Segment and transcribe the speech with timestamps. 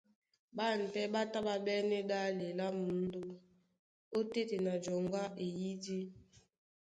[0.55, 3.21] Ɓân pɛ́ ɓá tá ɓá ɓɛ́nɛ́ ɗále lá mǔndó
[4.17, 5.97] óteten a joŋgo a eyídí.